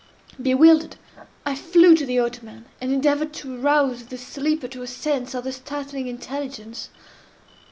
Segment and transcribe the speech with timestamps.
[0.41, 0.95] Bewildered,
[1.45, 5.43] I flew to the ottoman, and endeavored to arouse the sleeper to a sense of
[5.43, 6.89] the startling intelligence.